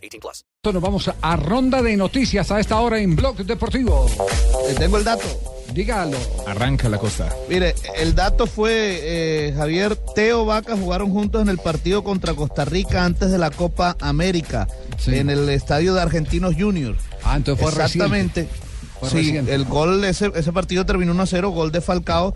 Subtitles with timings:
[0.00, 0.44] 18 plus.
[0.64, 4.06] Nos vamos a ronda de noticias a esta hora en Blog Deportivo.
[4.68, 5.24] Eh, tengo el dato.
[5.72, 6.16] Dígalo.
[6.48, 7.32] Arranca la costa.
[7.48, 12.64] Mire, el dato fue, eh, Javier, Teo Vaca jugaron juntos en el partido contra Costa
[12.64, 14.66] Rica antes de la Copa América,
[14.98, 15.14] Sí.
[15.14, 16.98] en el estadio de Argentinos Juniors.
[17.22, 18.48] Ah, entonces fue Exactamente.
[18.98, 19.54] Fue sí, reciente.
[19.54, 22.34] el gol, ese, ese partido terminó 1 a 0, gol de Falcao.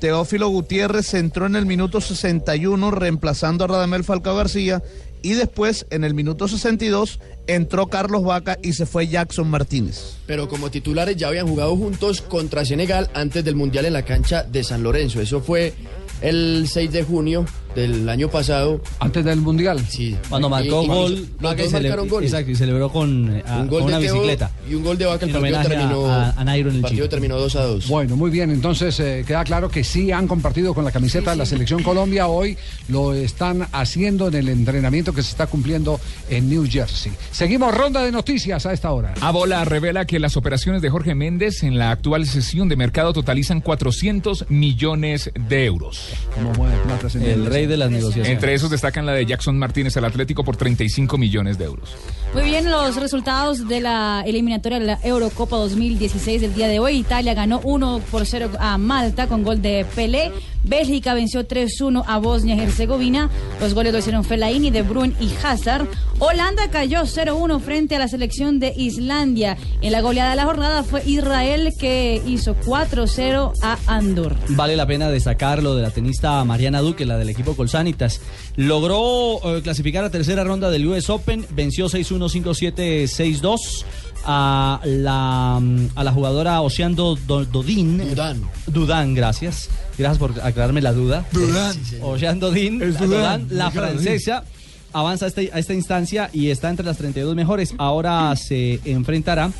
[0.00, 4.82] Teófilo Gutiérrez entró en el minuto 61 reemplazando a Radamel Falcao García
[5.26, 10.18] y después en el minuto 62 entró Carlos Vaca y se fue Jackson Martínez.
[10.24, 14.44] Pero como titulares ya habían jugado juntos contra Senegal antes del Mundial en la cancha
[14.44, 15.20] de San Lorenzo.
[15.20, 15.74] Eso fue
[16.20, 17.44] el 6 de junio
[17.76, 18.80] del año pasado.
[18.98, 19.78] Antes del Mundial.
[19.88, 20.16] Sí.
[20.28, 22.32] Cuando marcó y- gol, dos cele- marcaron goles.
[22.32, 24.50] Exacto, y celebró con, eh, a- Un gol con de una bicicleta.
[24.68, 25.26] y un gol de Vaca.
[25.26, 27.08] El partido terminó, a- a Nairo en el partido Chile.
[27.10, 27.86] terminó 2 a 2.
[27.88, 28.50] Bueno, muy bien.
[28.50, 32.26] Entonces eh, queda claro que sí han compartido con la camiseta de la Selección Colombia.
[32.26, 32.56] Hoy
[32.88, 37.12] lo están haciendo en el entrenamiento que se está cumpliendo en New Jersey.
[37.30, 39.14] Seguimos ronda de noticias a esta hora.
[39.20, 43.60] Abola revela que las operaciones de Jorge Méndez en la actual sesión de mercado totalizan
[43.60, 46.08] 400 millones de euros.
[46.34, 47.44] Como mueve plata El nivel.
[47.66, 48.32] Rey de las negociaciones.
[48.32, 51.96] Entre esos destacan la de Jackson Martínez al Atlético por 35 millones de euros.
[52.36, 56.98] Muy bien, los resultados de la eliminatoria de la Eurocopa 2016 del día de hoy.
[56.98, 60.30] Italia ganó 1 por 0 a Malta con gol de Pelé.
[60.66, 63.30] Bélgica venció 3-1 a Bosnia y Herzegovina.
[63.60, 65.86] Los goles lo hicieron Fellaini, De Bruyne y Hazard.
[66.18, 69.56] Holanda cayó 0-1 frente a la selección de Islandia.
[69.80, 74.36] En la goleada de la jornada fue Israel que hizo 4-0 a Andorra.
[74.48, 78.20] Vale la pena destacar lo de la tenista Mariana Duque, la del equipo Colsanitas.
[78.56, 83.84] Logró eh, clasificar a tercera ronda del US Open, venció 6-1, 5-7, 6-2
[84.24, 87.98] a la, mm, a la jugadora Oceando Do- Dodín.
[87.98, 88.42] Dudán.
[88.66, 89.68] Dudán, gracias.
[89.96, 91.24] Gracias por aclararme la duda.
[91.32, 91.76] Dudán.
[92.02, 94.44] Ocean Dodín, la, Dudán, la claro, francesa,
[94.92, 97.74] avanza a, este- a esta instancia y está entre las 32 mejores.
[97.78, 99.50] Ahora se enfrentará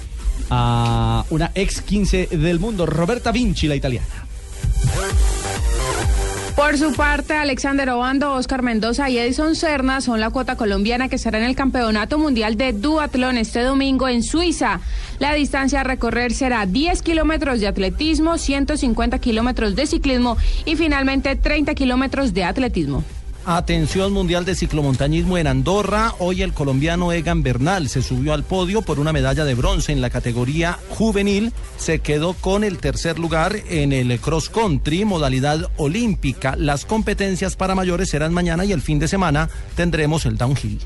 [0.50, 4.06] a una ex 15 del mundo, Roberta Vinci, la italiana.
[6.56, 11.17] Por su parte, Alexander Obando, Oscar Mendoza y Edison Serna son la cuota colombiana que
[11.17, 14.81] estará en el Campeonato Mundial de Duatlón este domingo en Suiza.
[15.19, 21.37] La distancia a recorrer será 10 kilómetros de atletismo, 150 kilómetros de ciclismo y finalmente
[21.37, 23.05] 30 kilómetros de atletismo.
[23.49, 26.15] Atención Mundial de Ciclomontañismo en Andorra.
[26.19, 30.01] Hoy el colombiano Egan Bernal se subió al podio por una medalla de bronce en
[30.01, 31.53] la categoría juvenil.
[31.79, 36.57] Se quedó con el tercer lugar en el cross country, modalidad olímpica.
[36.57, 40.81] Las competencias para mayores serán mañana y el fin de semana tendremos el downhill.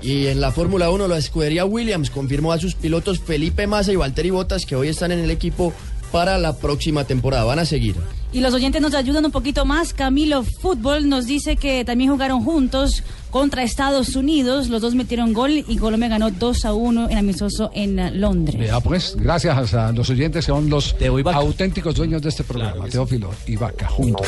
[0.00, 3.96] Y en la Fórmula 1, la escudería Williams confirmó a sus pilotos Felipe Massa y
[3.96, 5.74] Valtteri Bottas que hoy están en el equipo
[6.12, 7.44] para la próxima temporada.
[7.44, 7.96] Van a seguir.
[8.32, 9.94] Y los oyentes nos ayudan un poquito más.
[9.94, 14.68] Camilo Fútbol nos dice que también jugaron juntos contra Estados Unidos.
[14.68, 18.58] Los dos metieron gol y Colombia ganó 2 a 1 en amistoso en Londres.
[18.58, 20.94] Vea, pues, gracias a los oyentes que son los
[21.32, 24.26] auténticos dueños de este programa, Teófilo y Vaca, juntos.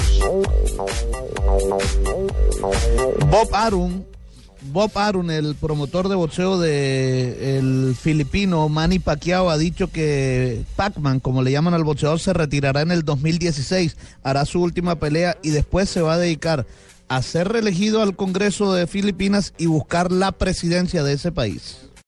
[3.31, 4.03] Bob Arum,
[4.73, 7.59] Bob Arum, el promotor de boxeo de
[7.89, 12.83] el filipino Manny Pacquiao, ha dicho que Pac-Man, como le llaman al boxeador, se retirará
[12.83, 16.67] en el 2016, hará su última pelea y después se va a dedicar
[17.09, 21.88] a ser reelegido al Congreso de Filipinas y buscar la presidencia de ese país.